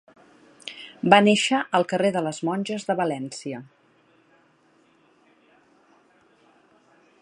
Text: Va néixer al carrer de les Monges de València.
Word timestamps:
Va 1.13 1.19
néixer 1.25 1.59
al 1.79 1.85
carrer 1.91 2.11
de 2.17 2.23
les 2.29 2.39
Monges 2.49 2.89
de 2.89 2.97
València. 3.01 3.61